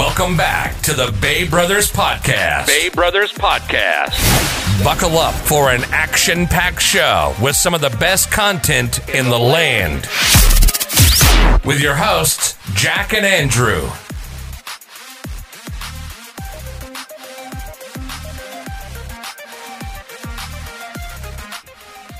Welcome 0.00 0.34
back 0.34 0.80
to 0.84 0.94
the 0.94 1.14
Bay 1.20 1.46
Brothers 1.46 1.92
Podcast. 1.92 2.68
Bay 2.68 2.88
Brothers 2.88 3.34
Podcast. 3.34 4.82
Buckle 4.82 5.18
up 5.18 5.34
for 5.34 5.68
an 5.68 5.82
action 5.90 6.46
packed 6.46 6.80
show 6.80 7.34
with 7.38 7.54
some 7.54 7.74
of 7.74 7.82
the 7.82 7.90
best 8.00 8.30
content 8.30 9.06
in 9.10 9.26
the 9.26 9.38
land. 9.38 10.08
With 11.66 11.82
your 11.82 11.96
hosts, 11.96 12.56
Jack 12.72 13.12
and 13.12 13.26
Andrew. 13.26 13.90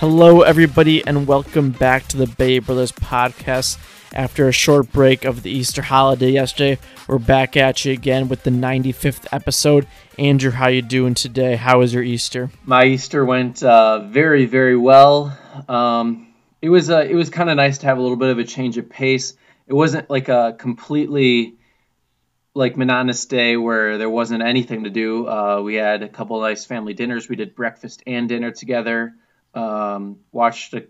Hello, 0.00 0.42
everybody, 0.42 1.02
and 1.06 1.26
welcome 1.26 1.70
back 1.70 2.06
to 2.08 2.18
the 2.18 2.26
Bay 2.26 2.58
Brothers 2.58 2.92
podcast. 2.92 3.78
After 4.12 4.48
a 4.48 4.52
short 4.52 4.92
break 4.92 5.24
of 5.24 5.42
the 5.42 5.50
Easter 5.50 5.82
holiday 5.82 6.30
yesterday, 6.30 6.78
we're 7.06 7.18
back 7.18 7.56
at 7.56 7.84
you 7.84 7.92
again 7.92 8.28
with 8.28 8.42
the 8.42 8.50
95th 8.50 9.26
episode. 9.32 9.86
Andrew, 10.18 10.50
how 10.50 10.68
you 10.68 10.82
doing 10.82 11.14
today? 11.14 11.56
How 11.56 11.78
was 11.78 11.94
your 11.94 12.02
Easter? 12.02 12.50
My 12.64 12.84
Easter 12.84 13.24
went 13.24 13.62
uh, 13.62 14.00
very, 14.00 14.46
very 14.46 14.76
well. 14.76 15.38
Um, 15.68 16.34
it 16.60 16.68
was 16.68 16.90
uh, 16.90 17.06
it 17.08 17.14
was 17.14 17.30
kind 17.30 17.48
of 17.48 17.56
nice 17.56 17.78
to 17.78 17.86
have 17.86 17.98
a 17.98 18.02
little 18.02 18.16
bit 18.16 18.30
of 18.30 18.38
a 18.38 18.44
change 18.44 18.78
of 18.78 18.90
pace. 18.90 19.34
It 19.66 19.74
wasn't 19.74 20.10
like 20.10 20.28
a 20.28 20.56
completely 20.58 21.56
like 22.54 22.76
monotonous 22.76 23.26
day 23.26 23.56
where 23.56 23.96
there 23.96 24.10
wasn't 24.10 24.42
anything 24.42 24.84
to 24.84 24.90
do. 24.90 25.28
Uh, 25.28 25.60
we 25.62 25.76
had 25.76 26.02
a 26.02 26.08
couple 26.08 26.40
nice 26.40 26.64
family 26.64 26.94
dinners. 26.94 27.28
We 27.28 27.36
did 27.36 27.54
breakfast 27.54 28.02
and 28.06 28.28
dinner 28.28 28.50
together 28.50 29.14
um, 29.54 30.18
watched 30.32 30.74
a, 30.74 30.86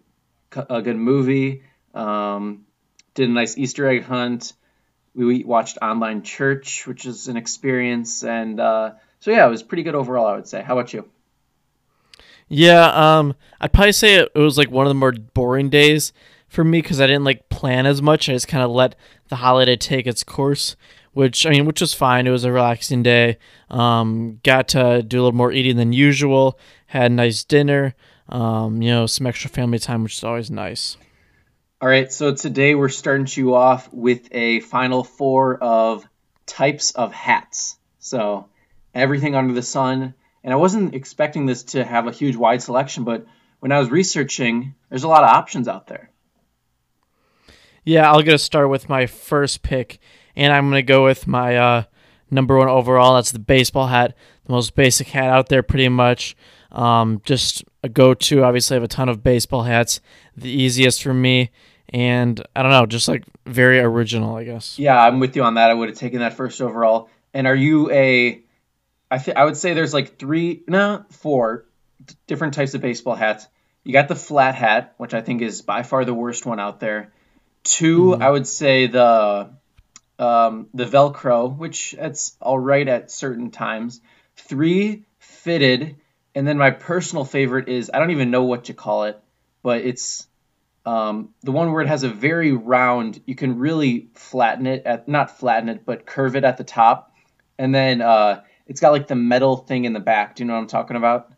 a, 0.69 0.83
good 0.83 0.97
movie, 0.97 1.63
um, 1.95 2.67
did 3.15 3.29
a 3.29 3.33
nice 3.33 3.57
Easter 3.57 3.89
egg 3.89 4.05
hunt. 4.05 4.53
We 5.15 5.45
watched 5.45 5.79
online 5.83 6.23
church, 6.23 6.87
which 6.87 7.05
is 7.05 7.29
an 7.29 7.37
experience, 7.37 8.23
and 8.23 8.61
uh, 8.61 8.93
so 9.19 9.31
yeah, 9.31 9.47
it 9.47 9.51
was 9.51 9.63
pretty 9.63 9.83
good 9.83 9.95
overall. 9.95 10.27
I 10.27 10.37
would 10.37 10.49
say. 10.49 10.63
How 10.63 10.79
about 10.79 10.93
you? 10.93 11.09
Yeah, 12.49 12.87
um, 12.87 13.35
I'd 13.61 13.73
probably 13.73 13.93
say 13.93 14.17
it 14.17 14.35
was 14.35 14.59
like 14.59 14.71
one 14.71 14.87
of 14.87 14.91
the 14.91 14.95
more 14.95 15.13
boring 15.13 15.69
days 15.69 16.13
for 16.49 16.65
me 16.65 16.81
because 16.83 17.01
I 17.01 17.07
didn't 17.07 17.25
like 17.25 17.49
plan 17.49 17.87
as 17.87 18.03
much. 18.03 18.29
I 18.29 18.33
just 18.33 18.49
kind 18.49 18.65
of 18.65 18.71
let 18.71 18.97
the 19.29 19.37
holiday 19.37 19.77
take 19.77 20.07
its 20.07 20.25
course, 20.25 20.77
which 21.13 21.47
I 21.47 21.51
mean, 21.51 21.67
which 21.67 21.81
was 21.81 21.95
fine. 21.95 22.27
It 22.27 22.31
was 22.31 22.45
a 22.45 22.53
relaxing 22.53 23.03
day. 23.03 23.39
Um, 23.69 24.41
got 24.43 24.69
to 24.69 25.03
do 25.03 25.19
a 25.19 25.23
little 25.23 25.37
more 25.37 25.53
eating 25.53 25.77
than 25.77 25.93
usual. 25.93 26.59
Had 26.87 27.11
a 27.11 27.15
nice 27.15 27.45
dinner 27.45 27.95
um, 28.31 28.81
you 28.81 28.91
know, 28.91 29.07
some 29.07 29.27
extra 29.27 29.51
family 29.51 29.79
time, 29.79 30.03
which 30.03 30.17
is 30.17 30.25
always 30.25 30.51
nice. 30.51 30.97
All 31.83 31.89
right, 31.89 32.13
so 32.13 32.35
today 32.35 32.75
we're 32.75 32.91
starting 32.91 33.27
you 33.31 33.55
off 33.55 33.91
with 33.91 34.29
a 34.33 34.61
final 34.61 35.03
four 35.03 35.57
of 35.57 36.07
types 36.45 36.91
of 36.91 37.11
hats. 37.11 37.79
So 38.01 38.51
everything 38.95 39.35
under 39.35 39.55
the 39.55 39.63
sun. 39.63 40.13
And 40.45 40.53
I 40.53 40.57
wasn't 40.57 40.95
expecting 40.95 41.47
this 41.47 41.63
to 41.73 41.83
have 41.83 42.07
a 42.07 42.13
huge 42.13 42.37
wide 42.37 42.61
selection, 42.61 43.05
but 43.05 43.25
when 43.61 43.73
I 43.73 43.79
was 43.79 43.91
researching, 43.91 44.75
there's 44.91 45.05
a 45.05 45.09
lot 45.09 45.25
of 45.25 45.31
options 45.31 45.69
out 45.69 45.87
there. 45.87 46.11
Yeah, 47.83 48.13
I'll 48.13 48.21
get 48.21 48.33
to 48.33 48.39
start 48.39 48.69
with 48.69 48.91
my 48.91 49.07
first 49.07 49.63
pick, 49.63 50.01
and 50.37 50.53
I'm 50.53 50.69
going 50.69 50.85
to 50.85 50.93
go 50.93 51.05
with 51.05 51.27
my 51.27 51.57
uh, 51.57 51.83
number 52.31 52.59
one 52.59 52.69
overall. 52.69 53.15
That's 53.15 53.33
the 53.33 53.39
baseball 53.39 53.87
hat, 53.87 54.15
the 54.45 54.53
most 54.53 54.75
basic 54.75 55.09
hat 55.09 55.31
out 55.31 55.49
there, 55.49 55.63
pretty 55.63 55.89
much. 55.89 56.37
Um, 56.73 57.23
just 57.25 57.65
a 57.83 57.89
go-to. 57.89 58.45
Obviously, 58.45 58.75
I 58.75 58.77
have 58.77 58.85
a 58.85 58.89
ton 58.89 59.09
of 59.09 59.23
baseball 59.23 59.63
hats. 59.63 60.01
The 60.37 60.51
easiest 60.51 61.03
for 61.03 61.15
me, 61.15 61.51
and 61.91 62.43
I 62.55 62.63
don't 62.63 62.71
know, 62.71 62.87
just 62.87 63.09
like 63.09 63.25
very 63.47 63.81
original, 63.81 64.37
I 64.37 64.45
guess. 64.45 64.79
Yeah, 64.79 65.01
I'm 65.01 65.21
with 65.21 65.37
you 65.37 65.43
on 65.43 65.55
that. 65.55 65.71
I 65.71 65.75
would 65.75 65.89
have 65.89 65.99
taken 65.99 66.21
that 66.21 66.35
first 66.35 66.61
overall. 66.61 67.11
And 67.35 67.47
are 67.47 67.55
you 67.55 67.91
a? 67.91 68.41
I 69.11 69.19
think 69.19 69.37
I 69.37 69.45
would 69.45 69.57
say 69.57 69.75
there's 69.75 69.95
like 69.95 70.19
three, 70.19 70.63
no, 70.69 71.05
four 71.11 71.67
different 72.27 72.55
types 72.55 72.75
of 72.75 72.81
baseball 72.81 73.15
hats. 73.15 73.47
You 73.83 73.93
got 73.93 74.09
the 74.09 74.17
flat 74.17 74.55
hat, 74.55 74.95
which 74.99 75.15
I 75.15 75.21
think 75.21 75.43
is 75.43 75.63
by 75.63 75.83
far 75.83 76.05
the 76.05 76.15
worst 76.15 76.47
one 76.47 76.61
out 76.61 76.81
there. 76.81 77.13
2 77.65 77.99
mm-hmm. 77.99 78.23
I 78.23 78.31
would 78.31 78.47
say 78.47 78.87
the 78.87 79.51
um, 80.19 80.69
the 80.75 80.85
Velcro, 80.85 81.57
which 81.57 81.95
it's 81.99 82.37
all 82.41 82.59
right 82.59 82.87
at 82.87 83.11
certain 83.11 83.51
times. 83.51 84.01
Three, 84.37 85.05
fitted, 85.19 85.97
and 86.35 86.47
then 86.47 86.59
my 86.59 86.71
personal 86.71 87.25
favorite 87.25 87.69
is 87.69 87.91
I 87.93 87.99
don't 87.99 88.11
even 88.11 88.31
know 88.31 88.45
what 88.45 88.65
to 88.65 88.75
call 88.75 89.05
it, 89.05 89.21
but 89.63 89.83
it's 89.83 90.27
um, 90.87 91.31
the 91.43 91.53
one 91.53 91.73
where 91.73 91.83
it 91.83 91.89
has 91.89 92.03
a 92.03 92.09
very 92.09 92.53
round. 92.53 93.21
You 93.27 93.35
can 93.35 93.59
really 93.59 94.09
flatten 94.15 94.67
it 94.67 94.85
at 94.87 95.09
not 95.09 95.39
flatten 95.39 95.69
it, 95.69 95.85
but 95.85 96.07
curve 96.07 96.37
it 96.37 96.45
at 96.45 96.57
the 96.57 96.65
top, 96.65 97.15
and 97.59 97.75
then 97.75 98.01
uh, 98.01 98.43
it's 98.67 98.81
got 98.81 98.93
like 98.93 99.07
the 99.07 99.17
metal 99.17 99.57
thing 99.57 99.85
in 99.85 99.93
the 99.93 100.01
back. 100.01 100.37
Do 100.37 100.43
you 100.43 100.47
know 100.47 100.55
what 100.55 100.61
I'm 100.61 100.67
talking 100.67 100.97
about? 100.97 101.33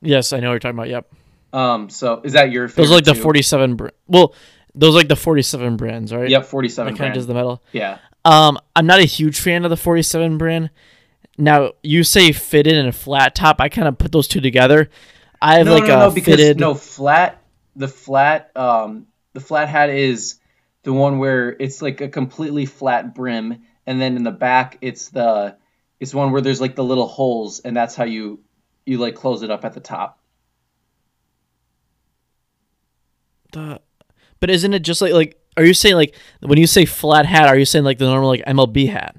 Yes, 0.00 0.32
I 0.32 0.40
know 0.40 0.48
what 0.48 0.52
you're 0.52 0.58
talking 0.60 0.78
about. 0.78 0.88
Yep. 0.88 1.12
Um. 1.52 1.88
So 1.88 2.20
is 2.24 2.34
that 2.34 2.50
your? 2.50 2.68
Favorite? 2.68 2.82
Those 2.82 2.92
are 2.92 2.94
like 2.96 3.04
the 3.04 3.14
47. 3.14 3.76
Br- 3.76 3.88
well, 4.06 4.34
those 4.74 4.94
are 4.94 4.98
like 4.98 5.08
the 5.08 5.16
47 5.16 5.76
brands, 5.76 6.12
right? 6.12 6.28
Yep, 6.28 6.46
47. 6.46 6.96
kind 6.96 7.08
of 7.08 7.14
does 7.14 7.26
the 7.26 7.34
metal. 7.34 7.62
Yeah. 7.72 7.98
Um, 8.24 8.58
I'm 8.74 8.86
not 8.86 9.00
a 9.00 9.04
huge 9.04 9.38
fan 9.38 9.64
of 9.64 9.70
the 9.70 9.76
47 9.76 10.38
brand. 10.38 10.70
Now 11.36 11.72
you 11.82 12.04
say 12.04 12.32
fitted 12.32 12.74
and 12.74 12.88
a 12.88 12.92
flat 12.92 13.34
top. 13.34 13.60
I 13.60 13.68
kind 13.68 13.88
of 13.88 13.98
put 13.98 14.12
those 14.12 14.28
two 14.28 14.40
together. 14.40 14.88
I 15.40 15.58
have 15.58 15.66
no, 15.66 15.74
like 15.74 15.84
no, 15.84 15.94
a 15.94 15.98
no, 15.98 16.10
because, 16.10 16.36
fitted. 16.36 16.58
No 16.58 16.74
flat. 16.74 17.42
The 17.76 17.88
flat. 17.88 18.50
Um, 18.56 19.06
the 19.32 19.40
flat 19.40 19.68
hat 19.68 19.90
is 19.90 20.38
the 20.84 20.92
one 20.92 21.18
where 21.18 21.50
it's 21.50 21.82
like 21.82 22.00
a 22.00 22.08
completely 22.08 22.66
flat 22.66 23.14
brim, 23.14 23.62
and 23.86 24.00
then 24.00 24.16
in 24.16 24.22
the 24.22 24.30
back 24.30 24.78
it's 24.80 25.08
the 25.08 25.56
it's 26.00 26.14
one 26.14 26.32
where 26.32 26.42
there's 26.42 26.60
like 26.60 26.76
the 26.76 26.84
little 26.84 27.08
holes, 27.08 27.60
and 27.60 27.76
that's 27.76 27.94
how 27.94 28.04
you 28.04 28.40
you 28.86 28.98
like 28.98 29.14
close 29.14 29.42
it 29.42 29.50
up 29.50 29.64
at 29.64 29.72
the 29.72 29.80
top. 29.80 30.18
The, 33.52 33.80
but 34.40 34.50
isn't 34.50 34.74
it 34.74 34.82
just 34.82 35.00
like 35.00 35.12
like? 35.12 35.40
Are 35.56 35.64
you 35.64 35.74
saying 35.74 35.94
like 35.94 36.14
when 36.40 36.58
you 36.58 36.66
say 36.66 36.84
flat 36.84 37.26
hat? 37.26 37.48
Are 37.48 37.56
you 37.56 37.64
saying 37.64 37.84
like 37.84 37.98
the 37.98 38.06
normal 38.06 38.28
like 38.28 38.44
MLB 38.44 38.88
hat? 38.88 39.16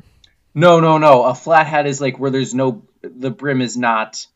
No, 0.53 0.79
no, 0.79 0.97
no. 0.97 1.23
A 1.23 1.35
flat 1.35 1.67
hat 1.67 1.87
is 1.87 1.99
like 1.99 2.19
where 2.19 2.31
there's 2.31 2.53
no 2.53 2.85
the 3.01 3.31
brim 3.31 3.61
is 3.61 3.75
not. 3.77 4.27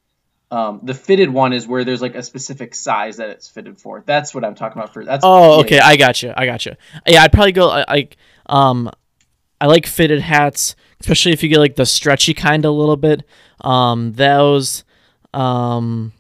Um, 0.52 0.80
the 0.82 0.96
fitted 0.96 1.30
one 1.30 1.54
is 1.54 1.68
where 1.68 1.84
there's 1.84 2.02
like 2.02 2.16
a 2.16 2.24
specific 2.24 2.74
size 2.74 3.18
that 3.18 3.30
it's 3.30 3.48
fitted 3.48 3.80
for. 3.80 4.04
That's 4.06 4.34
what 4.34 4.44
I'm 4.44 4.56
talking 4.56 4.82
about. 4.82 4.94
For 4.94 5.06
that's. 5.06 5.24
Oh, 5.24 5.60
okay. 5.62 5.80
I 5.80 5.96
got 5.96 6.24
you. 6.24 6.34
I 6.36 6.46
got 6.46 6.66
you. 6.66 6.76
Yeah, 7.06 7.24
I'd 7.24 7.32
probably 7.32 7.52
go 7.52 7.68
like 7.68 8.18
um, 8.48 8.90
I 9.62 9.68
like 9.68 9.86
fitted 9.86 10.22
hats, 10.22 10.76
especially 11.02 11.34
if 11.34 11.44
you 11.44 11.50
get 11.50 11.60
like 11.60 11.76
the 11.76 11.86
stretchy 11.86 12.34
kind 12.34 12.66
a 12.66 12.72
little 12.72 12.98
bit. 12.98 13.24
Um, 13.62 14.14
those, 14.14 14.84
um, 15.34 16.14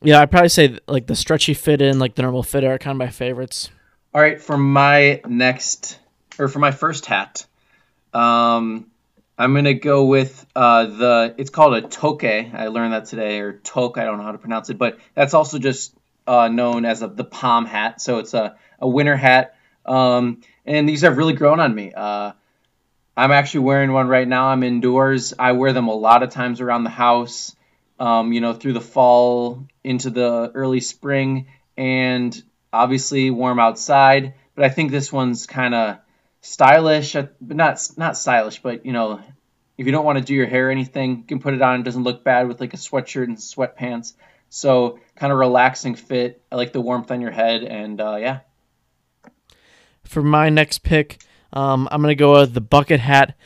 yeah, 0.00 0.20
I'd 0.20 0.30
probably 0.30 0.48
say 0.48 0.78
like 0.88 1.06
the 1.06 1.16
stretchy 1.16 1.54
fit 1.54 1.82
in, 1.82 1.98
like 1.98 2.14
the 2.14 2.22
normal 2.22 2.42
fit 2.42 2.64
are 2.64 2.78
kind 2.78 2.92
of 2.94 2.98
my 2.98 3.10
favorites. 3.10 3.70
All 4.14 4.22
right, 4.22 4.40
for 4.40 4.56
my 4.56 5.20
next 5.26 5.98
or 6.38 6.48
for 6.48 6.58
my 6.60 6.70
first 6.70 7.06
hat, 7.06 7.46
um, 8.14 8.86
I'm 9.38 9.54
gonna 9.54 9.74
go 9.74 10.04
with 10.04 10.44
uh, 10.56 10.86
the. 10.86 11.34
It's 11.38 11.50
called 11.50 11.74
a 11.74 11.82
toque. 11.82 12.24
I 12.52 12.66
learned 12.66 12.92
that 12.92 13.04
today, 13.04 13.38
or 13.38 13.52
toque. 13.52 13.96
I 13.96 14.04
don't 14.04 14.18
know 14.18 14.24
how 14.24 14.32
to 14.32 14.38
pronounce 14.38 14.68
it, 14.68 14.78
but 14.78 14.98
that's 15.14 15.32
also 15.32 15.60
just 15.60 15.94
uh, 16.26 16.48
known 16.48 16.84
as 16.84 17.02
a, 17.02 17.06
the 17.06 17.22
palm 17.24 17.64
hat. 17.64 18.00
So 18.00 18.18
it's 18.18 18.34
a, 18.34 18.56
a 18.80 18.88
winter 18.88 19.16
hat, 19.16 19.54
um, 19.86 20.40
and 20.66 20.88
these 20.88 21.02
have 21.02 21.16
really 21.16 21.34
grown 21.34 21.60
on 21.60 21.72
me. 21.72 21.92
Uh, 21.94 22.32
I'm 23.16 23.30
actually 23.30 23.60
wearing 23.60 23.92
one 23.92 24.08
right 24.08 24.26
now. 24.26 24.48
I'm 24.48 24.64
indoors. 24.64 25.32
I 25.38 25.52
wear 25.52 25.72
them 25.72 25.86
a 25.86 25.94
lot 25.94 26.24
of 26.24 26.30
times 26.30 26.60
around 26.60 26.82
the 26.82 26.90
house. 26.90 27.54
Um, 28.00 28.32
you 28.32 28.40
know, 28.40 28.54
through 28.54 28.72
the 28.72 28.80
fall 28.80 29.66
into 29.84 30.10
the 30.10 30.50
early 30.52 30.80
spring, 30.80 31.46
and 31.76 32.42
obviously 32.72 33.30
warm 33.30 33.60
outside. 33.60 34.34
But 34.56 34.64
I 34.64 34.68
think 34.68 34.90
this 34.90 35.12
one's 35.12 35.46
kind 35.46 35.74
of 35.74 35.98
stylish, 36.40 37.16
uh, 37.16 37.26
not 37.40 37.86
not 37.96 38.16
stylish, 38.16 38.60
but 38.62 38.86
you 38.86 38.92
know, 38.92 39.20
if 39.76 39.86
you 39.86 39.92
don't 39.92 40.04
want 40.04 40.18
to 40.18 40.24
do 40.24 40.34
your 40.34 40.46
hair 40.46 40.68
or 40.68 40.70
anything, 40.70 41.18
you 41.18 41.24
can 41.24 41.40
put 41.40 41.54
it 41.54 41.62
on. 41.62 41.80
It 41.80 41.84
doesn't 41.84 42.02
look 42.02 42.24
bad 42.24 42.48
with 42.48 42.60
like 42.60 42.74
a 42.74 42.76
sweatshirt 42.76 43.24
and 43.24 43.36
sweatpants. 43.36 44.14
So 44.50 44.98
kind 45.16 45.32
of 45.32 45.38
relaxing 45.38 45.94
fit. 45.94 46.42
I 46.50 46.56
like 46.56 46.72
the 46.72 46.80
warmth 46.80 47.10
on 47.10 47.20
your 47.20 47.30
head, 47.30 47.62
and 47.62 48.00
uh, 48.00 48.16
yeah. 48.16 48.40
For 50.04 50.22
my 50.22 50.48
next 50.48 50.82
pick, 50.82 51.22
um, 51.52 51.88
I'm 51.90 52.00
gonna 52.00 52.14
go 52.14 52.40
with 52.40 52.54
the 52.54 52.60
bucket 52.60 53.00
hat. 53.00 53.36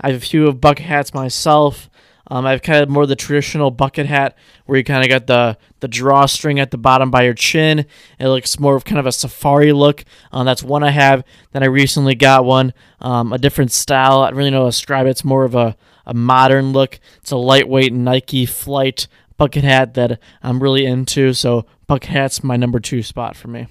I 0.00 0.08
have 0.10 0.22
a 0.22 0.24
few 0.24 0.48
of 0.48 0.60
bucket 0.60 0.86
hats 0.86 1.14
myself. 1.14 1.88
Um, 2.28 2.46
I've 2.46 2.62
kind 2.62 2.82
of 2.82 2.88
more 2.88 3.06
the 3.06 3.16
traditional 3.16 3.70
bucket 3.70 4.06
hat 4.06 4.36
where 4.66 4.78
you 4.78 4.84
kind 4.84 5.04
of 5.04 5.08
got 5.08 5.26
the 5.26 5.58
the 5.80 5.88
drawstring 5.88 6.60
at 6.60 6.70
the 6.70 6.78
bottom 6.78 7.10
by 7.10 7.24
your 7.24 7.34
chin. 7.34 7.86
It 8.18 8.28
looks 8.28 8.58
more 8.58 8.76
of 8.76 8.84
kind 8.84 8.98
of 8.98 9.06
a 9.06 9.12
safari 9.12 9.72
look. 9.72 10.04
Um, 10.30 10.46
that's 10.46 10.62
one 10.62 10.84
I 10.84 10.90
have. 10.90 11.24
Then 11.52 11.62
I 11.62 11.66
recently 11.66 12.14
got 12.14 12.44
one, 12.44 12.72
um, 13.00 13.32
a 13.32 13.38
different 13.38 13.72
style. 13.72 14.20
I 14.20 14.30
don't 14.30 14.38
really 14.38 14.50
know 14.50 14.60
how 14.60 14.66
to 14.66 14.70
describe 14.70 15.06
it. 15.06 15.10
It's 15.10 15.24
more 15.24 15.44
of 15.44 15.54
a, 15.54 15.76
a 16.06 16.14
modern 16.14 16.72
look. 16.72 17.00
It's 17.18 17.32
a 17.32 17.36
lightweight 17.36 17.92
Nike 17.92 18.46
Flight 18.46 19.08
bucket 19.36 19.64
hat 19.64 19.94
that 19.94 20.20
I'm 20.42 20.62
really 20.62 20.86
into. 20.86 21.32
So 21.32 21.66
bucket 21.88 22.10
hat's 22.10 22.44
my 22.44 22.56
number 22.56 22.78
two 22.78 23.02
spot 23.02 23.36
for 23.36 23.48
me. 23.48 23.66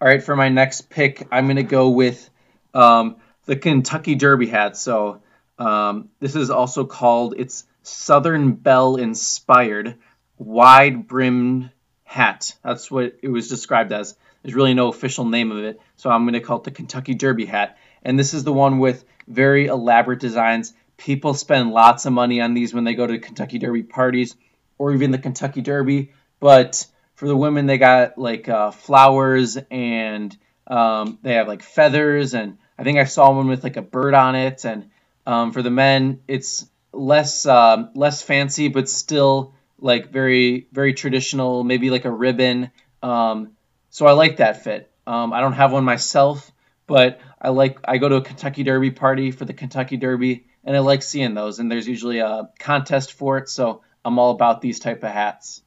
All 0.00 0.08
right, 0.08 0.22
for 0.22 0.36
my 0.36 0.48
next 0.48 0.90
pick, 0.90 1.26
I'm 1.32 1.48
gonna 1.48 1.62
go 1.62 1.90
with 1.90 2.30
um, 2.72 3.16
the 3.46 3.56
Kentucky 3.56 4.14
Derby 4.14 4.46
hat. 4.46 4.76
So 4.76 5.22
Um, 5.58 6.10
this 6.20 6.36
is 6.36 6.50
also 6.50 6.84
called 6.84 7.34
it's 7.36 7.64
Southern 7.82 8.52
Belle 8.52 8.96
inspired 8.96 9.96
wide 10.38 11.06
brimmed 11.06 11.70
hat. 12.04 12.56
That's 12.62 12.90
what 12.90 13.16
it 13.22 13.28
was 13.28 13.48
described 13.48 13.92
as. 13.92 14.16
There's 14.42 14.54
really 14.54 14.74
no 14.74 14.88
official 14.88 15.24
name 15.24 15.52
of 15.52 15.64
it, 15.64 15.80
so 15.96 16.10
I'm 16.10 16.24
going 16.24 16.34
to 16.34 16.40
call 16.40 16.58
it 16.58 16.64
the 16.64 16.70
Kentucky 16.70 17.14
Derby 17.14 17.46
hat. 17.46 17.78
And 18.02 18.18
this 18.18 18.34
is 18.34 18.44
the 18.44 18.52
one 18.52 18.78
with 18.78 19.04
very 19.26 19.66
elaborate 19.66 20.20
designs. 20.20 20.74
People 20.98 21.32
spend 21.32 21.70
lots 21.70 22.04
of 22.04 22.12
money 22.12 22.42
on 22.42 22.52
these 22.52 22.74
when 22.74 22.84
they 22.84 22.94
go 22.94 23.06
to 23.06 23.18
Kentucky 23.18 23.58
Derby 23.58 23.82
parties 23.82 24.36
or 24.76 24.92
even 24.92 25.10
the 25.10 25.18
Kentucky 25.18 25.62
Derby. 25.62 26.12
But 26.40 26.86
for 27.14 27.26
the 27.26 27.36
women, 27.36 27.64
they 27.66 27.78
got 27.78 28.18
like 28.18 28.48
uh, 28.48 28.70
flowers 28.70 29.56
and 29.70 30.36
um, 30.66 31.18
they 31.22 31.34
have 31.34 31.48
like 31.48 31.62
feathers. 31.62 32.34
And 32.34 32.58
I 32.78 32.84
think 32.84 32.98
I 32.98 33.04
saw 33.04 33.32
one 33.32 33.48
with 33.48 33.64
like 33.64 33.78
a 33.78 33.82
bird 33.82 34.12
on 34.14 34.34
it. 34.34 34.64
And 34.64 34.90
um, 35.26 35.52
for 35.52 35.62
the 35.62 35.70
men, 35.70 36.20
it's 36.28 36.66
less 36.92 37.46
um, 37.46 37.90
less 37.94 38.22
fancy, 38.22 38.68
but 38.68 38.88
still 38.88 39.54
like 39.78 40.10
very 40.10 40.68
very 40.72 40.94
traditional. 40.94 41.64
Maybe 41.64 41.90
like 41.90 42.04
a 42.04 42.10
ribbon. 42.10 42.70
Um, 43.02 43.52
so 43.90 44.06
I 44.06 44.12
like 44.12 44.38
that 44.38 44.64
fit. 44.64 44.90
Um, 45.06 45.32
I 45.32 45.40
don't 45.40 45.52
have 45.52 45.72
one 45.72 45.84
myself, 45.84 46.50
but 46.86 47.20
I 47.40 47.50
like 47.50 47.78
I 47.84 47.98
go 47.98 48.08
to 48.08 48.16
a 48.16 48.22
Kentucky 48.22 48.62
Derby 48.62 48.90
party 48.90 49.30
for 49.30 49.44
the 49.44 49.52
Kentucky 49.52 49.96
Derby, 49.96 50.46
and 50.64 50.76
I 50.76 50.80
like 50.80 51.02
seeing 51.02 51.34
those. 51.34 51.58
And 51.58 51.70
there's 51.70 51.86
usually 51.86 52.18
a 52.18 52.48
contest 52.58 53.12
for 53.12 53.38
it, 53.38 53.48
so 53.48 53.82
I'm 54.04 54.18
all 54.18 54.30
about 54.30 54.60
these 54.60 54.80
type 54.80 55.02
of 55.02 55.10
hats. 55.10 55.62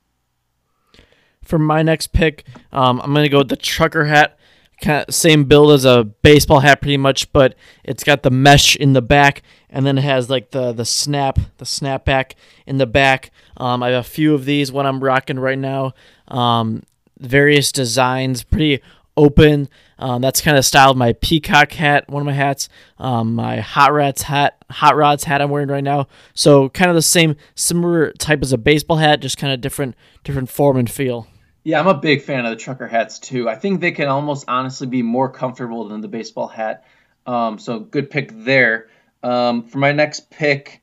For 1.43 1.57
my 1.57 1.81
next 1.81 2.07
pick, 2.07 2.45
um, 2.71 2.99
I'm 3.01 3.13
gonna 3.13 3.29
go 3.29 3.39
with 3.39 3.49
the 3.49 3.55
trucker 3.55 4.05
hat. 4.05 4.36
Kind 4.81 5.05
of 5.07 5.15
same 5.15 5.45
build 5.45 5.71
as 5.71 5.85
a 5.85 6.03
baseball 6.03 6.59
hat, 6.59 6.81
pretty 6.81 6.97
much, 6.97 7.31
but 7.33 7.55
it's 7.83 8.03
got 8.03 8.21
the 8.21 8.29
mesh 8.29 8.75
in 8.75 8.93
the 8.93 9.01
back, 9.01 9.41
and 9.69 9.85
then 9.85 9.97
it 9.97 10.03
has 10.03 10.29
like 10.29 10.51
the 10.51 10.71
the 10.71 10.85
snap, 10.85 11.39
the 11.57 11.65
snapback 11.65 12.33
in 12.67 12.77
the 12.77 12.85
back. 12.85 13.31
Um, 13.57 13.81
I 13.81 13.89
have 13.89 14.05
a 14.05 14.07
few 14.07 14.35
of 14.35 14.45
these. 14.45 14.71
One 14.71 14.85
I'm 14.85 15.03
rocking 15.03 15.39
right 15.39 15.57
now. 15.57 15.93
Um, 16.27 16.83
various 17.19 17.71
designs, 17.71 18.43
pretty 18.43 18.81
open. 19.15 19.67
Um, 19.99 20.21
that's 20.21 20.41
kind 20.41 20.57
of 20.57 20.63
styled 20.63 20.95
my 20.95 21.13
peacock 21.13 21.71
hat, 21.73 22.07
one 22.07 22.21
of 22.21 22.27
my 22.27 22.33
hats, 22.33 22.69
um, 22.99 23.33
my 23.33 23.59
hot 23.59 23.91
rods 23.91 24.21
hat, 24.21 24.63
hot 24.69 24.95
rods 24.95 25.23
hat 25.23 25.41
I'm 25.41 25.49
wearing 25.49 25.69
right 25.69 25.83
now. 25.83 26.07
So 26.35 26.69
kind 26.69 26.89
of 26.89 26.95
the 26.95 27.01
same, 27.01 27.35
similar 27.55 28.11
type 28.11 28.43
as 28.43 28.53
a 28.53 28.57
baseball 28.59 28.97
hat, 28.97 29.21
just 29.21 29.37
kind 29.37 29.51
of 29.51 29.59
different, 29.59 29.95
different 30.23 30.49
form 30.49 30.77
and 30.77 30.89
feel. 30.89 31.27
Yeah, 31.67 31.81
I'm 31.81 31.87
a 31.87 31.95
big 31.95 32.21
fan 32.21 32.45
of 32.45 32.51
the 32.51 32.55
trucker 32.55 32.87
hats 32.87 33.19
too. 33.19 33.49
I 33.49 33.55
think 33.55 33.81
they 33.81 33.91
can 33.91 34.07
almost 34.07 34.45
honestly 34.47 34.87
be 34.87 35.01
more 35.01 35.29
comfortable 35.29 35.89
than 35.89 35.99
the 35.99 36.07
baseball 36.07 36.47
hat. 36.47 36.85
Um, 37.25 37.59
so 37.59 37.77
good 37.77 38.09
pick 38.09 38.31
there. 38.33 38.87
Um, 39.21 39.63
for 39.63 39.77
my 39.77 39.91
next 39.91 40.29
pick, 40.29 40.81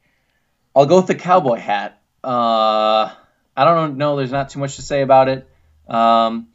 I'll 0.76 0.84
go 0.84 0.96
with 0.96 1.06
the 1.06 1.14
cowboy 1.14 1.56
hat. 1.56 2.02
Uh, 2.22 3.10
I 3.56 3.64
don't 3.64 3.96
know. 3.96 4.16
There's 4.16 4.30
not 4.30 4.50
too 4.50 4.58
much 4.58 4.76
to 4.76 4.82
say 4.82 5.00
about 5.00 5.30
it. 5.30 5.48
Um, 5.88 6.48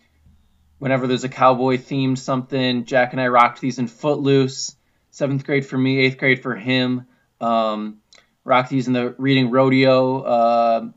whenever 0.78 1.08
there's 1.08 1.24
a 1.24 1.30
cowboy 1.30 1.78
themed 1.78 2.20
something, 2.20 2.86
Jack 2.86 3.14
and 3.14 3.22
I 3.22 3.30
rocked 3.30 3.62
these 3.62 3.80
in 3.80 3.88
Footloose. 3.88 4.75
Seventh 5.10 5.44
grade 5.44 5.66
for 5.66 5.75
me, 5.75 6.02
eighth 6.02 6.20
grade 6.20 6.44
for 6.44 6.56
him. 6.56 7.08
Um, 7.42 8.02
rocked 8.44 8.70
these 8.70 8.86
in 8.86 8.94
the 8.94 9.16
reading 9.18 9.50
rodeo. 9.50 10.22
Uh, 10.22 10.90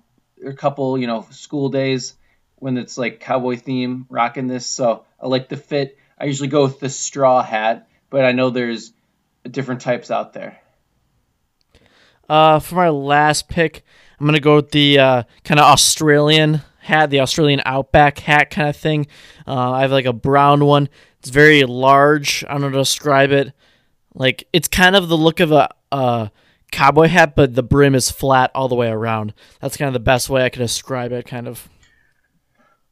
a 0.47 0.53
couple, 0.53 0.99
you 0.99 1.07
know, 1.07 1.27
school 1.31 1.71
days 1.71 2.13
when 2.63 2.79
it's 2.79 2.97
like 2.97 3.19
cowboy 3.19 3.57
theme, 3.57 4.07
rocking 4.09 4.47
this. 4.47 4.67
So 4.67 5.05
I 5.21 5.27
like 5.27 5.49
the 5.49 5.57
fit. 5.57 5.99
I 6.17 6.27
usually 6.27 6.49
go 6.49 6.63
with 6.63 6.79
the 6.79 6.89
straw 6.89 7.43
hat, 7.43 7.89
but 8.09 8.25
I 8.25 8.31
know 8.31 8.51
there's 8.51 8.93
different 9.51 9.81
types 9.81 10.13
out 10.13 10.33
there. 10.33 10.61
Uh, 12.29 12.61
for 12.61 12.77
my 12.77 12.89
last 12.89 13.49
pick, 13.49 13.85
I'm 14.21 14.27
gonna 14.27 14.39
go 14.39 14.55
with 14.55 14.71
the 14.71 14.97
uh, 15.01 15.23
kind 15.43 15.59
of 15.59 15.65
Australian 15.65 16.63
hat, 16.79 17.11
the 17.11 17.19
Australian 17.19 17.63
Outback 17.65 18.21
hat 18.21 18.51
kind 18.51 18.69
of 18.69 18.77
thing. 18.77 19.09
Uh, 19.45 19.73
I 19.73 19.81
have 19.81 19.91
like 19.91 20.07
a 20.07 20.13
brown 20.13 20.65
one. 20.65 20.89
It's 21.19 21.31
very 21.31 21.65
large. 21.65 22.45
I 22.45 22.53
don't 22.53 22.61
know 22.61 22.67
how 22.69 22.73
to 22.75 22.79
describe 22.79 23.33
it. 23.33 23.53
Like 24.15 24.47
it's 24.53 24.69
kind 24.69 24.95
of 24.95 25.09
the 25.09 25.17
look 25.17 25.41
of 25.41 25.51
a, 25.51 25.69
a 25.91 26.31
cowboy 26.71 27.09
hat, 27.09 27.35
but 27.35 27.57
the 27.57 27.65
brim 27.65 27.97
is 27.97 28.09
flat 28.09 28.53
all 28.55 28.69
the 28.69 28.77
way 28.77 28.89
around. 28.89 29.35
That's 29.61 29.77
kind 29.77 29.89
of 29.89 29.95
the 29.95 30.01
best 30.01 30.31
way 30.31 30.45
I 30.45 30.49
could 30.49 30.61
describe 30.61 31.11
it. 31.11 31.27
Kind 31.27 31.49
of. 31.49 31.69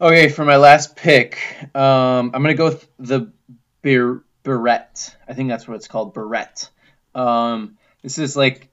Okay, 0.02 0.30
for 0.30 0.46
my 0.46 0.56
last 0.56 0.96
pick, 0.96 1.38
um, 1.74 2.30
I'm 2.32 2.40
gonna 2.42 2.54
go 2.54 2.70
with 2.70 2.88
the 2.98 3.32
ber- 3.82 4.24
beret. 4.42 5.14
I 5.28 5.34
think 5.34 5.50
that's 5.50 5.68
what 5.68 5.74
it's 5.74 5.88
called, 5.88 6.14
beret. 6.14 6.70
Um, 7.14 7.76
this 8.02 8.16
is 8.16 8.34
like 8.34 8.70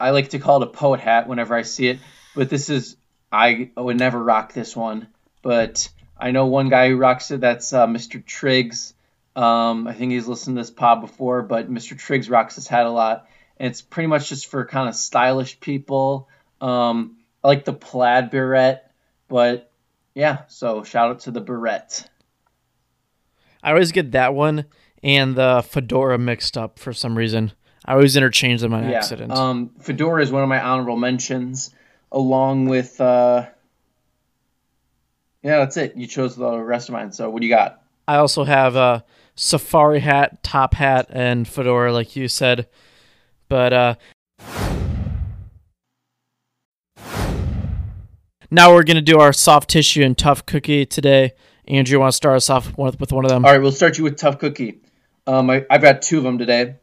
I 0.00 0.10
like 0.10 0.30
to 0.30 0.38
call 0.38 0.62
it 0.62 0.68
a 0.68 0.70
poet 0.70 1.00
hat 1.00 1.28
whenever 1.28 1.54
I 1.54 1.62
see 1.62 1.88
it, 1.88 1.98
but 2.34 2.48
this 2.48 2.70
is 2.70 2.96
I 3.30 3.70
would 3.76 3.98
never 3.98 4.24
rock 4.24 4.54
this 4.54 4.74
one. 4.74 5.08
But 5.42 5.90
I 6.16 6.30
know 6.30 6.46
one 6.46 6.70
guy 6.70 6.88
who 6.88 6.96
rocks 6.96 7.30
it. 7.30 7.42
That's 7.42 7.74
uh, 7.74 7.86
Mr. 7.86 8.24
Triggs. 8.24 8.94
Um, 9.36 9.86
I 9.86 9.92
think 9.92 10.12
he's 10.12 10.26
listened 10.26 10.56
to 10.56 10.62
this 10.62 10.70
pod 10.70 11.02
before, 11.02 11.42
but 11.42 11.70
Mr. 11.70 11.98
Triggs 11.98 12.30
rocks 12.30 12.56
this 12.56 12.68
hat 12.68 12.86
a 12.86 12.90
lot. 12.90 13.26
And 13.58 13.70
it's 13.70 13.82
pretty 13.82 14.06
much 14.06 14.30
just 14.30 14.46
for 14.46 14.64
kind 14.64 14.88
of 14.88 14.94
stylish 14.96 15.60
people. 15.60 16.30
Um, 16.58 17.18
I 17.44 17.48
like 17.48 17.66
the 17.66 17.74
plaid 17.74 18.30
beret, 18.30 18.82
but 19.28 19.69
yeah, 20.20 20.42
so 20.48 20.84
shout 20.84 21.08
out 21.08 21.20
to 21.20 21.30
the 21.30 21.40
beret. 21.40 22.04
I 23.62 23.70
always 23.70 23.90
get 23.90 24.12
that 24.12 24.34
one 24.34 24.66
and 25.02 25.34
the 25.34 25.64
fedora 25.66 26.18
mixed 26.18 26.58
up 26.58 26.78
for 26.78 26.92
some 26.92 27.16
reason. 27.16 27.52
I 27.86 27.94
always 27.94 28.16
interchange 28.16 28.60
them 28.60 28.74
on 28.74 28.86
yeah. 28.86 28.98
accident. 28.98 29.32
Um, 29.32 29.70
fedora 29.80 30.22
is 30.22 30.30
one 30.30 30.42
of 30.42 30.48
my 30.50 30.60
honorable 30.60 30.98
mentions, 30.98 31.74
along 32.12 32.66
with. 32.66 33.00
Uh, 33.00 33.46
yeah, 35.42 35.60
that's 35.60 35.78
it. 35.78 35.96
You 35.96 36.06
chose 36.06 36.36
the 36.36 36.58
rest 36.58 36.90
of 36.90 36.92
mine. 36.92 37.12
So 37.12 37.30
what 37.30 37.40
do 37.40 37.46
you 37.46 37.54
got? 37.54 37.82
I 38.06 38.16
also 38.16 38.44
have 38.44 38.76
a 38.76 39.02
safari 39.36 40.00
hat, 40.00 40.42
top 40.42 40.74
hat, 40.74 41.06
and 41.08 41.48
fedora, 41.48 41.94
like 41.94 42.14
you 42.14 42.28
said. 42.28 42.68
But 43.48 43.72
uh, 43.72 43.94
now 48.50 48.72
we're 48.72 48.82
gonna 48.82 49.00
do 49.00 49.18
our 49.20 49.32
soft 49.32 49.70
tissue 49.70 50.02
and 50.02 50.16
tough 50.16 50.46
cookie 50.46 50.86
today. 50.86 51.32
Andrew, 51.68 51.96
you 51.96 52.00
want 52.00 52.12
to 52.12 52.16
start 52.16 52.36
us 52.36 52.50
off 52.50 52.76
with 52.76 53.12
one 53.12 53.24
of 53.24 53.30
them? 53.30 53.44
All 53.44 53.52
right, 53.52 53.60
we'll 53.60 53.72
start 53.72 53.98
you 53.98 54.04
with 54.04 54.16
tough 54.16 54.38
cookie. 54.38 54.80
Um, 55.26 55.48
I, 55.50 55.64
I've 55.70 55.82
got 55.82 56.02
two 56.02 56.18
of 56.18 56.24
them 56.24 56.38
today. 56.38 56.76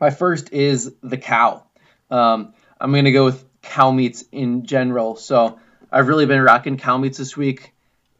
My 0.00 0.10
first 0.10 0.52
is 0.52 0.94
the 1.02 1.18
cow. 1.18 1.64
Um, 2.10 2.54
I'm 2.80 2.92
gonna 2.92 3.12
go 3.12 3.24
with 3.24 3.44
cow 3.62 3.90
meats 3.90 4.24
in 4.32 4.64
general. 4.64 5.16
So 5.16 5.58
I've 5.90 6.08
really 6.08 6.26
been 6.26 6.40
rocking 6.40 6.76
cow 6.76 6.98
meats 6.98 7.18
this 7.18 7.36
week. 7.36 7.72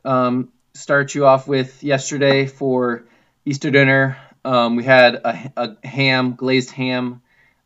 Um, 0.04 0.52
start 0.74 1.14
you 1.14 1.26
off 1.26 1.48
with 1.48 1.82
yesterday 1.82 2.46
for 2.46 3.06
Easter 3.44 3.70
dinner. 3.70 4.18
Um, 4.44 4.76
we 4.76 4.84
had 4.84 5.14
a, 5.16 5.52
a, 5.56 5.86
ham, 5.86 6.34
glazed 6.36 6.70
ham, 6.70 7.22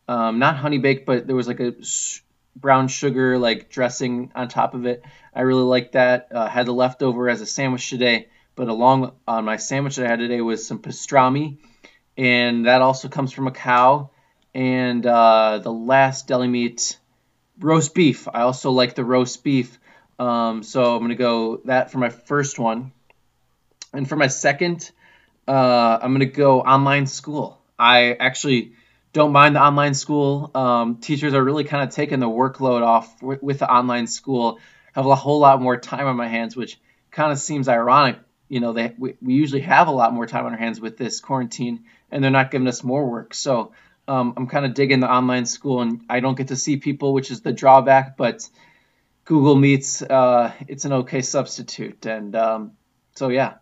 um, 0.09 0.39
not 0.39 0.57
honey 0.57 0.79
baked, 0.79 1.05
but 1.05 1.27
there 1.27 1.37
was 1.37 1.47
like 1.47 1.61
a 1.61 1.75
brown 2.61 2.88
sugar 2.88 3.38
like 3.38 3.71
dressing 3.71 4.31
on 4.35 4.49
top 4.49 4.75
of 4.75 4.87
it. 4.87 5.05
I 5.35 5.43
really 5.43 5.62
like 5.62 5.93
that. 5.93 6.29
Uh, 6.33 6.49
had 6.49 6.67
the 6.67 6.73
leftover 6.73 7.29
as 7.29 7.40
a 7.40 7.47
sandwich 7.47 7.88
today, 7.88 8.29
but 8.55 8.69
along 8.69 9.12
on 9.26 9.45
my 9.45 9.57
sandwich 9.57 9.97
that 9.97 10.07
I 10.07 10.09
had 10.09 10.19
today 10.19 10.40
was 10.40 10.67
some 10.67 10.81
pastrami, 10.81 11.59
and 12.17 12.67
that 12.67 12.83
also 12.83 13.09
comes 13.09 13.33
from 13.33 13.47
a 13.47 13.52
cow. 13.52 14.11
And 14.55 15.07
uh, 15.07 15.59
the 15.59 15.73
last 15.73 16.26
deli 16.26 16.49
meat, 16.49 16.99
roast 17.61 17.95
beef. 17.95 18.26
I 18.33 18.43
also 18.43 18.73
like 18.73 18.95
the 18.95 19.05
roast 19.05 19.45
beef. 19.45 19.79
Um, 20.19 20.62
so 20.62 20.97
I'm 20.97 21.02
gonna 21.02 21.14
go 21.14 21.61
that 21.64 21.90
for 21.93 21.99
my 21.99 22.11
first 22.11 22.59
one, 22.59 22.93
and 23.93 24.09
for 24.09 24.17
my 24.17 24.26
second, 24.26 24.90
uh, 25.49 25.99
I'm 26.02 26.12
gonna 26.12 26.26
go 26.26 26.61
online 26.61 27.07
school. 27.07 27.61
I 27.79 28.12
actually 28.12 28.73
don't 29.12 29.33
mind 29.33 29.57
the 29.57 29.62
online 29.62 29.95
school. 29.95 30.50
Um, 30.55 30.97
teachers 30.97 31.35
are 31.35 31.43
really 31.43 31.64
kind 31.64 31.83
of 31.83 31.95
taking 31.95 32.21
the 32.21 32.29
workload 32.29 32.83
off 32.83 33.23
with, 33.23 33.43
with, 33.43 33.59
the 33.59 33.71
online 33.71 34.07
school. 34.07 34.61
Have 34.93 35.07
a 35.07 35.14
whole 35.14 35.40
lot 35.40 35.61
more 35.61 35.76
time 35.76 36.07
on 36.07 36.17
my 36.17 36.29
hands, 36.29 36.57
which 36.57 36.79
kind 37.11 37.33
of 37.33 37.38
seems 37.38 37.69
ironic. 37.69 38.19
You 38.49 38.61
know, 38.61 38.73
they 38.73 38.95
we, 38.99 39.14
we 39.21 39.35
usually 39.35 39.62
have 39.62 39.88
a 39.88 39.93
lot 39.93 40.12
more 40.12 40.26
time 40.26 40.47
on 40.47 40.52
our 40.52 40.59
hands 40.59 40.81
with 40.81 40.97
this 40.97 41.21
quarantine, 41.21 41.85
and 42.11 42.23
they're 42.23 42.31
not 42.31 42.50
giving 42.50 42.69
us 42.69 42.83
more 42.83 43.09
work. 43.09 43.35
So 43.35 43.73
um, 44.09 44.35
I'm 44.37 44.47
kind 44.47 44.64
of 44.64 44.75
digging 44.75 45.00
the 45.00 45.11
online 45.11 45.47
school, 45.47 45.83
and 45.83 46.02
I 46.09 46.21
don't 46.21 46.37
get 46.37 46.49
to 46.49 46.57
see 46.57 46.76
people, 46.76 47.12
which 47.12 47.31
is 47.31 47.40
the 47.40 47.52
drawback. 47.52 48.17
But 48.17 48.49
Google 49.25 49.55
Meets, 49.55 50.02
uh, 50.02 50.52
it's 50.67 50.85
an 50.85 50.93
okay 50.93 51.23
substitute, 51.23 52.07
and 52.07 52.35
um, 52.37 52.73
so 53.14 53.29
yeah. 53.29 53.55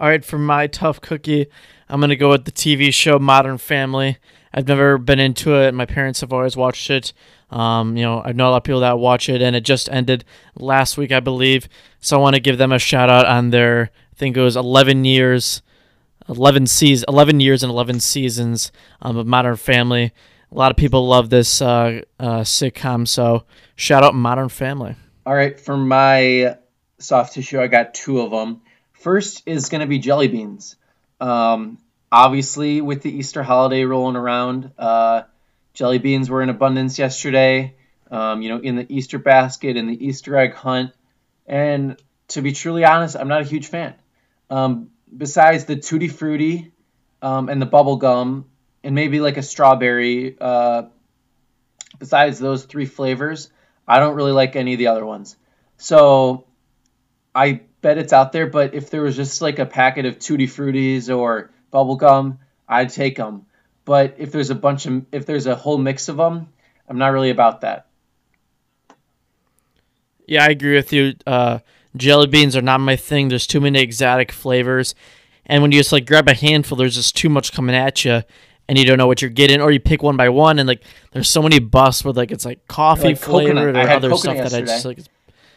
All 0.00 0.08
right, 0.08 0.24
for 0.24 0.38
my 0.38 0.66
tough 0.66 1.00
cookie, 1.00 1.46
I'm 1.88 2.00
gonna 2.00 2.16
go 2.16 2.30
with 2.30 2.44
the 2.44 2.52
TV 2.52 2.92
show 2.92 3.18
Modern 3.18 3.58
Family. 3.58 4.18
I've 4.54 4.68
never 4.68 4.96
been 4.96 5.18
into 5.18 5.54
it. 5.54 5.74
My 5.74 5.86
parents 5.86 6.20
have 6.20 6.32
always 6.32 6.56
watched 6.56 6.88
it. 6.90 7.12
Um, 7.50 7.96
you 7.96 8.04
know, 8.04 8.22
I 8.22 8.32
know 8.32 8.48
a 8.48 8.50
lot 8.50 8.56
of 8.58 8.64
people 8.64 8.80
that 8.80 8.98
watch 8.98 9.28
it, 9.28 9.42
and 9.42 9.56
it 9.56 9.62
just 9.64 9.88
ended 9.90 10.24
last 10.56 10.96
week, 10.96 11.12
I 11.12 11.20
believe. 11.20 11.68
So 12.00 12.16
I 12.16 12.20
want 12.20 12.34
to 12.34 12.40
give 12.40 12.58
them 12.58 12.72
a 12.72 12.78
shout 12.78 13.10
out 13.10 13.26
on 13.26 13.50
their, 13.50 13.90
I 14.12 14.16
think 14.16 14.36
it 14.36 14.40
was 14.40 14.56
11 14.56 15.04
years 15.04 15.62
11 16.28 16.66
seasons, 16.66 17.04
11 17.08 17.40
years 17.40 17.62
and 17.62 17.70
11 17.70 18.00
seasons 18.00 18.70
um, 19.02 19.16
of 19.16 19.26
Modern 19.26 19.56
Family. 19.56 20.12
A 20.50 20.54
lot 20.54 20.70
of 20.70 20.76
people 20.76 21.06
love 21.06 21.30
this 21.30 21.60
uh, 21.60 22.02
uh, 22.18 22.40
sitcom, 22.40 23.06
so 23.06 23.44
shout 23.76 24.04
out 24.04 24.14
Modern 24.14 24.48
Family. 24.48 24.94
All 25.26 25.34
right, 25.34 25.58
for 25.58 25.76
my 25.76 26.56
soft 26.98 27.34
tissue, 27.34 27.60
I 27.60 27.66
got 27.66 27.94
two 27.94 28.20
of 28.20 28.30
them. 28.30 28.62
First 28.98 29.44
is 29.46 29.68
going 29.68 29.80
to 29.80 29.86
be 29.86 29.98
jelly 29.98 30.28
beans. 30.28 30.76
Um, 31.20 31.78
obviously, 32.10 32.80
with 32.80 33.02
the 33.02 33.16
Easter 33.16 33.42
holiday 33.42 33.84
rolling 33.84 34.16
around, 34.16 34.72
uh, 34.76 35.22
jelly 35.72 35.98
beans 35.98 36.28
were 36.28 36.42
in 36.42 36.48
abundance 36.48 36.98
yesterday. 36.98 37.76
Um, 38.10 38.42
you 38.42 38.48
know, 38.48 38.58
in 38.58 38.74
the 38.76 38.86
Easter 38.92 39.18
basket, 39.18 39.76
in 39.76 39.86
the 39.86 40.06
Easter 40.06 40.36
egg 40.36 40.54
hunt, 40.54 40.92
and 41.46 42.00
to 42.28 42.42
be 42.42 42.52
truly 42.52 42.84
honest, 42.84 43.16
I'm 43.16 43.28
not 43.28 43.42
a 43.42 43.44
huge 43.44 43.66
fan. 43.66 43.94
Um, 44.50 44.90
besides 45.14 45.66
the 45.66 45.76
tutti 45.76 46.08
frutti 46.08 46.72
um, 47.20 47.48
and 47.48 47.60
the 47.60 47.66
bubble 47.66 47.96
gum, 47.96 48.46
and 48.82 48.94
maybe 48.94 49.20
like 49.20 49.36
a 49.36 49.42
strawberry. 49.42 50.36
Uh, 50.40 50.84
besides 51.98 52.38
those 52.38 52.64
three 52.64 52.86
flavors, 52.86 53.50
I 53.86 54.00
don't 54.00 54.14
really 54.14 54.32
like 54.32 54.56
any 54.56 54.72
of 54.72 54.78
the 54.78 54.88
other 54.88 55.04
ones. 55.04 55.36
So 55.76 56.46
I 57.34 57.60
bet 57.80 57.98
it's 57.98 58.12
out 58.12 58.32
there, 58.32 58.46
but 58.46 58.74
if 58.74 58.90
there 58.90 59.02
was 59.02 59.16
just 59.16 59.40
like 59.42 59.58
a 59.58 59.66
packet 59.66 60.06
of 60.06 60.18
tutti 60.18 60.46
fruities 60.46 61.14
or 61.14 61.50
bubble 61.70 61.96
gum, 61.96 62.38
I'd 62.68 62.90
take 62.90 63.16
them. 63.16 63.46
But 63.84 64.16
if 64.18 64.32
there's 64.32 64.50
a 64.50 64.54
bunch 64.54 64.86
of 64.86 65.04
if 65.12 65.26
there's 65.26 65.46
a 65.46 65.54
whole 65.54 65.78
mix 65.78 66.08
of 66.08 66.16
them, 66.16 66.48
I'm 66.88 66.98
not 66.98 67.08
really 67.08 67.30
about 67.30 67.62
that. 67.62 67.86
Yeah, 70.26 70.44
I 70.44 70.48
agree 70.48 70.74
with 70.74 70.92
you. 70.92 71.14
Uh, 71.26 71.60
jelly 71.96 72.26
beans 72.26 72.54
are 72.56 72.62
not 72.62 72.80
my 72.80 72.96
thing. 72.96 73.28
There's 73.28 73.46
too 73.46 73.60
many 73.60 73.80
exotic 73.80 74.30
flavors, 74.30 74.94
and 75.46 75.62
when 75.62 75.72
you 75.72 75.78
just 75.80 75.92
like 75.92 76.06
grab 76.06 76.28
a 76.28 76.34
handful, 76.34 76.76
there's 76.76 76.96
just 76.96 77.16
too 77.16 77.30
much 77.30 77.52
coming 77.52 77.74
at 77.74 78.04
you, 78.04 78.22
and 78.68 78.78
you 78.78 78.84
don't 78.84 78.98
know 78.98 79.06
what 79.06 79.22
you're 79.22 79.30
getting, 79.30 79.60
or 79.62 79.70
you 79.70 79.80
pick 79.80 80.02
one 80.02 80.16
by 80.18 80.28
one, 80.28 80.58
and 80.58 80.68
like 80.68 80.82
there's 81.12 81.28
so 81.30 81.40
many 81.42 81.58
busts 81.58 82.04
with 82.04 82.16
like 82.16 82.30
it's 82.30 82.44
like 82.44 82.66
coffee 82.68 83.14
Like 83.14 83.20
coconut. 83.22 83.64
flavored 83.64 83.76
I 83.76 83.84
or 83.84 83.88
other 83.88 84.12
stuff 84.14 84.36
coconut 84.36 84.42
that 84.42 84.52
I 84.54 84.60
just 84.60 84.84
yesterday. 84.84 84.84
like. 84.84 84.98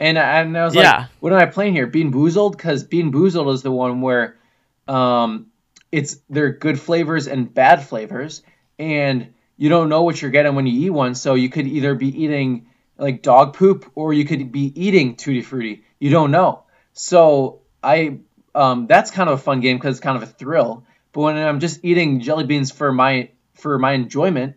And 0.01 0.17
and 0.17 0.57
I 0.57 0.65
was 0.65 0.75
Yeah. 0.75 0.97
like, 0.97 1.09
what 1.19 1.31
am 1.31 1.39
I 1.39 1.45
playing 1.45 1.73
here? 1.73 1.85
Bean 1.85 2.11
Boozled? 2.11 2.53
Because 2.57 2.83
Bean 2.83 3.11
Boozled 3.11 3.53
is 3.53 3.61
the 3.61 3.71
one 3.71 4.01
where 4.01 4.35
um, 4.87 5.51
it's 5.91 6.17
there 6.27 6.45
are 6.45 6.51
good 6.51 6.79
flavors 6.79 7.27
and 7.27 7.53
bad 7.53 7.87
flavors, 7.87 8.41
and 8.79 9.33
you 9.57 9.69
don't 9.69 9.89
know 9.89 10.01
what 10.01 10.19
you're 10.19 10.31
getting 10.31 10.55
when 10.55 10.65
you 10.65 10.87
eat 10.87 10.89
one. 10.89 11.13
So 11.13 11.35
you 11.35 11.49
could 11.49 11.67
either 11.67 11.93
be 11.93 12.23
eating 12.23 12.65
like 12.97 13.21
dog 13.21 13.53
poop 13.53 13.91
or 13.93 14.11
you 14.11 14.25
could 14.25 14.51
be 14.51 14.73
eating 14.75 15.15
tutti 15.15 15.41
frutti. 15.41 15.83
You 15.99 16.09
don't 16.09 16.31
know. 16.31 16.63
So 16.93 17.61
I 17.83 18.17
um, 18.55 18.87
that's 18.87 19.11
kind 19.11 19.29
of 19.29 19.39
a 19.39 19.41
fun 19.41 19.61
game 19.61 19.77
because 19.77 19.97
it's 19.97 20.03
kind 20.03 20.17
of 20.17 20.23
a 20.23 20.31
thrill. 20.33 20.83
But 21.11 21.21
when 21.21 21.37
I'm 21.37 21.59
just 21.59 21.85
eating 21.85 22.21
jelly 22.21 22.45
beans 22.45 22.71
for 22.71 22.91
my 22.91 23.29
for 23.53 23.77
my 23.77 23.91
enjoyment, 23.91 24.55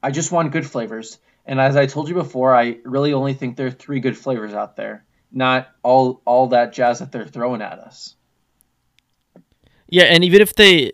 I 0.00 0.12
just 0.12 0.30
want 0.30 0.52
good 0.52 0.66
flavors. 0.66 1.18
And 1.46 1.60
as 1.60 1.76
I 1.76 1.86
told 1.86 2.08
you 2.08 2.14
before, 2.14 2.54
I 2.54 2.78
really 2.84 3.12
only 3.12 3.34
think 3.34 3.56
there 3.56 3.66
are 3.66 3.70
three 3.70 4.00
good 4.00 4.16
flavors 4.16 4.54
out 4.54 4.76
there, 4.76 5.04
not 5.30 5.68
all 5.82 6.22
all 6.24 6.48
that 6.48 6.72
jazz 6.72 7.00
that 7.00 7.12
they're 7.12 7.26
throwing 7.26 7.60
at 7.62 7.78
us. 7.78 8.14
Yeah, 9.88 10.04
and 10.04 10.24
even 10.24 10.40
if 10.40 10.54
they 10.54 10.92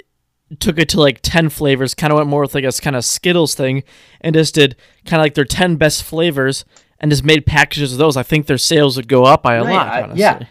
took 0.59 0.79
it 0.79 0.89
to 0.91 1.01
like 1.01 1.21
10 1.23 1.49
flavors, 1.51 1.95
kind 1.95 2.13
of 2.13 2.17
went 2.17 2.29
more 2.29 2.41
with 2.43 2.55
like 2.55 2.65
a 2.65 2.73
kind 2.73 2.97
of 2.97 3.05
Skittles 3.05 3.55
thing 3.55 3.85
and 4.21 4.35
just 4.35 4.55
did 4.55 4.77
kind 5.05 5.21
of 5.21 5.25
like 5.25 5.35
their 5.35 5.45
10 5.45 5.77
best 5.77 6.03
flavors 6.03 6.65
and 6.99 7.11
just 7.11 7.25
made 7.25 7.47
packages 7.47 7.93
of 7.93 7.99
those, 7.99 8.17
I 8.17 8.25
think 8.25 8.47
their 8.47 8.59
sales 8.59 8.97
would 8.97 9.09
go 9.09 9.25
up 9.25 9.43
by 9.43 9.55
a 9.55 9.65
Right, 9.65 9.73
lot, 9.73 10.11
I- 10.11 10.15
yeah. 10.15 10.45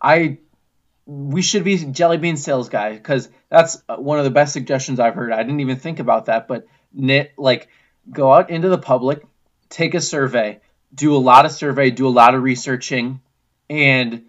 I 0.00 0.38
we 1.04 1.42
should 1.42 1.64
be 1.64 1.76
jelly 1.86 2.18
bean 2.18 2.36
sales 2.36 2.68
guy 2.68 2.92
because 2.92 3.28
that's 3.48 3.82
one 3.88 4.18
of 4.18 4.24
the 4.24 4.30
best 4.30 4.52
suggestions 4.52 5.00
I've 5.00 5.14
heard. 5.16 5.32
I 5.32 5.42
didn't 5.42 5.58
even 5.60 5.76
think 5.76 5.98
about 5.98 6.26
that, 6.26 6.46
but 6.46 6.66
knit 6.94 7.32
like 7.36 7.68
go 8.10 8.32
out 8.32 8.48
into 8.50 8.68
the 8.68 8.78
public, 8.78 9.26
take 9.70 9.94
a 9.94 10.00
survey, 10.00 10.60
do 10.92 11.16
a 11.16 11.18
lot 11.18 11.46
of 11.46 11.52
survey, 11.52 11.90
do 11.90 12.06
a 12.06 12.10
lot 12.10 12.34
of 12.34 12.42
researching, 12.42 13.20
and 13.70 14.26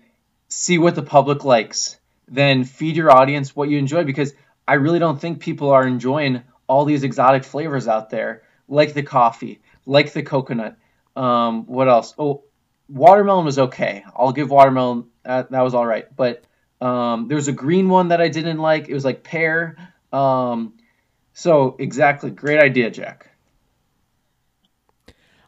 see 0.48 0.78
what 0.78 0.96
the 0.96 1.02
public 1.02 1.44
likes. 1.44 1.98
Then 2.28 2.64
feed 2.64 2.96
your 2.96 3.12
audience 3.12 3.56
what 3.56 3.68
you 3.68 3.78
enjoy 3.78 4.06
because 4.06 4.34
I 4.68 4.76
really 4.76 5.00
don't 5.00 5.20
think 5.20 5.40
people 5.40 5.72
are 5.72 5.86
enjoying 5.86 6.44
all 6.68 6.86
these 6.86 7.04
exotic 7.04 7.44
flavors 7.44 7.88
out 7.88 8.10
there, 8.10 8.44
like 8.70 8.94
the 8.94 9.04
coffee, 9.04 9.62
like 9.86 10.14
the 10.14 10.24
coconut. 10.24 10.78
Um, 11.16 11.66
what 11.66 11.90
else? 11.90 12.14
Oh, 12.18 12.44
watermelon 12.88 13.44
was 13.44 13.60
okay. 13.60 14.06
I'll 14.16 14.32
give 14.32 14.50
watermelon 14.50 15.08
that, 15.24 15.52
was 15.52 15.74
all 15.74 15.86
right. 15.86 16.06
But 16.16 16.44
um, 16.80 17.28
there 17.28 17.36
was 17.36 17.48
a 17.48 17.54
green 17.54 17.90
one 17.90 18.10
that 18.10 18.22
I 18.22 18.30
didn't 18.30 18.60
like. 18.60 18.88
It 18.88 18.94
was 18.94 19.04
like 19.04 19.24
pear. 19.24 19.76
Um, 20.14 20.76
so 21.34 21.76
exactly, 21.80 22.30
great 22.30 22.62
idea, 22.62 22.92
Jack. 22.92 23.31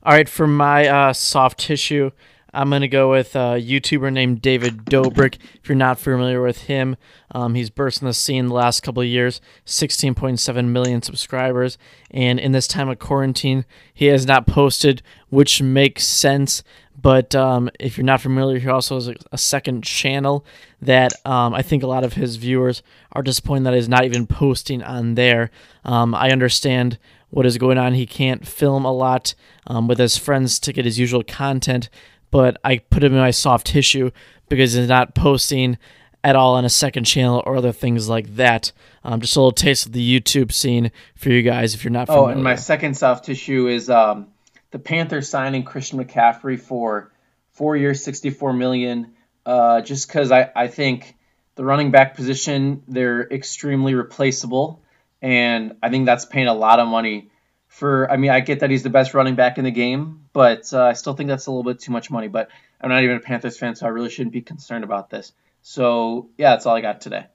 All 0.05 0.11
right, 0.11 0.27
for 0.27 0.47
my 0.47 0.85
uh, 0.85 1.13
soft 1.13 1.57
tissue, 1.57 2.11
I'm 2.53 2.69
gonna 2.69 2.89
go 2.89 3.09
with 3.09 3.37
a 3.37 3.57
YouTuber 3.57 4.11
named 4.11 4.41
David 4.41 4.83
Dobrik. 4.83 5.37
If 5.55 5.69
you're 5.69 5.77
not 5.77 5.97
familiar 5.97 6.41
with 6.41 6.63
him, 6.63 6.97
um, 7.31 7.55
he's 7.55 7.69
burst 7.69 8.03
on 8.03 8.07
the 8.07 8.13
scene 8.13 8.47
the 8.47 8.53
last 8.53 8.83
couple 8.83 9.01
of 9.01 9.07
years, 9.07 9.39
16.7 9.65 10.65
million 10.67 11.01
subscribers, 11.01 11.77
and 12.11 12.37
in 12.37 12.51
this 12.51 12.67
time 12.67 12.89
of 12.89 12.99
quarantine, 12.99 13.63
he 13.93 14.07
has 14.07 14.25
not 14.25 14.45
posted, 14.45 15.01
which 15.29 15.61
makes 15.61 16.05
sense. 16.05 16.63
But 17.01 17.33
um, 17.33 17.69
if 17.79 17.97
you're 17.97 18.03
not 18.03 18.19
familiar, 18.19 18.59
he 18.59 18.67
also 18.67 18.95
has 18.95 19.07
a, 19.07 19.15
a 19.31 19.37
second 19.37 19.85
channel 19.85 20.45
that 20.81 21.13
um, 21.25 21.53
I 21.53 21.61
think 21.61 21.81
a 21.81 21.87
lot 21.87 22.03
of 22.03 22.13
his 22.13 22.35
viewers 22.35 22.83
are 23.13 23.23
disappointed 23.23 23.63
that 23.63 23.73
he's 23.73 23.87
not 23.87 24.03
even 24.03 24.27
posting 24.27 24.83
on 24.83 25.15
there. 25.15 25.49
Um, 25.85 26.13
I 26.13 26.29
understand 26.29 26.99
what 27.33 27.45
is 27.45 27.57
going 27.57 27.77
on. 27.77 27.93
He 27.93 28.05
can't 28.05 28.45
film 28.47 28.85
a 28.85 28.91
lot 28.91 29.33
um, 29.67 29.87
with 29.87 29.97
his 29.99 30.17
friends 30.17 30.59
to 30.59 30.73
get 30.73 30.85
his 30.85 30.99
usual 30.99 31.23
content, 31.23 31.89
but 32.31 32.57
I 32.63 32.77
put 32.77 33.03
him 33.03 33.13
in 33.13 33.19
my 33.19 33.31
soft 33.31 33.67
tissue 33.67 34.11
because 34.49 34.73
he's 34.73 34.87
not 34.87 35.15
posting 35.15 35.77
at 36.23 36.35
all 36.35 36.55
on 36.55 36.63
a 36.63 36.69
second 36.69 37.03
channel 37.05 37.43
or 37.45 37.55
other 37.57 37.71
things 37.71 38.07
like 38.07 38.35
that. 38.35 38.71
Um, 39.03 39.19
just 39.19 39.35
a 39.35 39.39
little 39.39 39.51
taste 39.51 39.87
of 39.87 39.91
the 39.93 40.19
YouTube 40.19 40.51
scene 40.53 40.91
for 41.15 41.29
you 41.29 41.41
guys 41.41 41.73
if 41.73 41.83
you're 41.83 41.91
not 41.91 42.09
Oh, 42.09 42.13
familiar. 42.13 42.33
and 42.35 42.43
my 42.43 42.55
second 42.55 42.95
soft 42.95 43.25
tissue 43.25 43.67
is 43.67 43.89
um, 43.89 44.27
the 44.71 44.79
Panthers 44.79 45.27
signing 45.27 45.63
Christian 45.63 46.03
McCaffrey 46.03 46.59
for 46.59 47.11
four 47.53 47.75
years, 47.75 48.03
64 48.03 48.53
million. 48.53 49.13
Uh, 49.45 49.81
just 49.81 50.07
because 50.07 50.31
I, 50.31 50.49
I 50.55 50.67
think 50.67 51.15
the 51.55 51.65
running 51.65 51.91
back 51.91 52.15
position 52.15 52.83
they're 52.87 53.27
extremely 53.29 53.93
replaceable, 53.95 54.82
and 55.23 55.77
I 55.81 55.89
think 55.89 56.05
that's 56.05 56.25
paying 56.25 56.47
a 56.47 56.53
lot 56.53 56.79
of 56.79 56.87
money 56.87 57.31
for. 57.67 58.11
I 58.11 58.17
mean, 58.17 58.29
I 58.29 58.41
get 58.41 58.59
that 58.59 58.69
he's 58.69 58.83
the 58.83 58.89
best 58.91 59.13
running 59.13 59.35
back 59.35 59.57
in 59.57 59.63
the 59.63 59.71
game, 59.71 60.25
but 60.33 60.71
uh, 60.73 60.83
I 60.83 60.93
still 60.93 61.15
think 61.15 61.29
that's 61.29 61.47
a 61.47 61.51
little 61.51 61.63
bit 61.63 61.79
too 61.79 61.93
much 61.93 62.11
money. 62.11 62.27
But 62.27 62.49
I'm 62.79 62.89
not 62.89 63.03
even 63.03 63.15
a 63.15 63.21
Panthers 63.21 63.57
fan, 63.57 63.75
so 63.75 63.85
I 63.85 63.89
really 63.89 64.09
shouldn't 64.09 64.33
be 64.33 64.41
concerned 64.41 64.83
about 64.83 65.09
this. 65.09 65.31
So 65.61 66.29
yeah, 66.37 66.51
that's 66.51 66.65
all 66.65 66.75
I 66.75 66.81
got 66.81 66.99
today. 66.99 67.25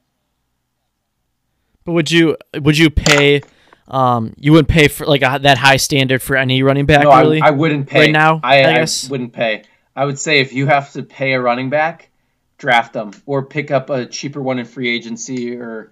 But 1.85 1.93
would 1.93 2.11
you 2.11 2.37
would 2.61 2.77
you 2.77 2.91
pay? 2.91 3.41
Um, 3.89 4.35
you 4.37 4.53
wouldn't 4.53 4.69
pay 4.69 4.89
for 4.89 5.07
like 5.07 5.23
a, 5.23 5.39
that 5.45 5.57
high 5.57 5.79
standard 5.79 6.21
for 6.21 6.37
any 6.37 6.63
running 6.63 6.85
back, 6.85 7.05
No, 7.05 7.19
really. 7.19 7.41
I, 7.41 7.49
I 7.49 7.51
wouldn't 7.53 7.89
pay 7.89 8.01
Right 8.01 8.13
now, 8.13 8.39
I, 8.43 8.65
I 8.65 8.81
I 8.83 8.87
wouldn't 9.09 9.33
pay. 9.33 9.63
I 9.97 10.05
would 10.05 10.19
say 10.19 10.41
if 10.41 10.53
you 10.53 10.67
have 10.67 10.93
to 10.93 11.03
pay 11.03 11.33
a 11.33 11.41
running 11.41 11.71
back, 11.71 12.11
draft 12.59 12.93
them 12.93 13.13
or 13.25 13.47
pick 13.47 13.71
up 13.71 13.89
a 13.89 14.05
cheaper 14.05 14.43
one 14.43 14.59
in 14.59 14.67
free 14.67 14.95
agency 14.95 15.57
or, 15.57 15.91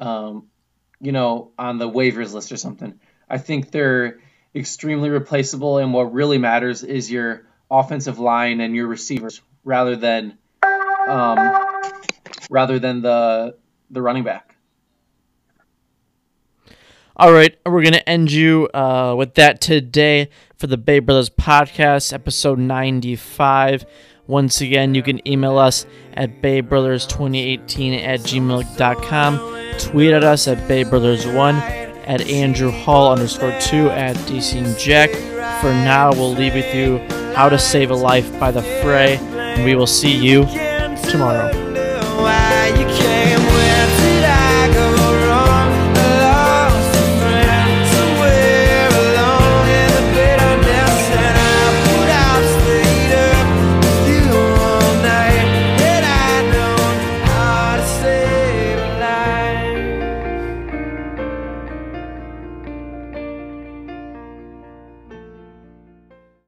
um, 0.00 0.48
you 1.00 1.12
know, 1.12 1.50
on 1.58 1.78
the 1.78 1.88
waivers 1.88 2.32
list 2.32 2.52
or 2.52 2.56
something. 2.56 2.98
I 3.28 3.38
think 3.38 3.70
they're 3.70 4.20
extremely 4.54 5.10
replaceable, 5.10 5.78
and 5.78 5.92
what 5.92 6.12
really 6.12 6.38
matters 6.38 6.82
is 6.82 7.10
your 7.10 7.46
offensive 7.70 8.18
line 8.18 8.60
and 8.60 8.74
your 8.74 8.86
receivers 8.86 9.40
rather 9.64 9.96
than, 9.96 10.38
um, 11.08 11.66
rather 12.50 12.78
than 12.78 13.02
the 13.02 13.56
the 13.90 14.02
running 14.02 14.24
back. 14.24 14.56
All 17.18 17.32
right, 17.32 17.56
we're 17.64 17.82
going 17.82 17.94
to 17.94 18.06
end 18.06 18.30
you 18.30 18.68
uh, 18.74 19.14
with 19.16 19.34
that 19.34 19.62
today 19.62 20.28
for 20.58 20.66
the 20.66 20.76
Bay 20.76 20.98
Brothers 20.98 21.30
Podcast, 21.30 22.12
episode 22.12 22.58
95. 22.58 23.86
Once 24.26 24.60
again, 24.60 24.94
you 24.94 25.02
can 25.02 25.26
email 25.26 25.56
us 25.56 25.86
at 26.12 26.42
baybrothers2018 26.42 28.04
at 28.04 28.20
gmail.com. 28.20 29.55
Tweet 29.78 30.12
at 30.12 30.24
us 30.24 30.48
at 30.48 30.66
Bay 30.66 30.82
Brothers 30.82 31.26
One, 31.26 31.56
at 31.56 32.20
Andrew 32.28 32.70
Hall 32.70 33.12
underscore 33.12 33.58
2, 33.60 33.90
at 33.90 34.16
Desing 34.28 34.78
Jack. 34.78 35.10
For 35.60 35.70
now, 35.70 36.12
we'll 36.12 36.32
leave 36.32 36.54
with 36.54 36.74
you 36.74 36.98
How 37.34 37.48
to 37.48 37.58
Save 37.58 37.90
a 37.90 37.94
Life 37.94 38.38
by 38.40 38.50
The 38.50 38.62
Fray, 38.82 39.16
and 39.16 39.64
we 39.64 39.74
will 39.74 39.86
see 39.86 40.14
you 40.14 40.44
tomorrow. 41.10 41.52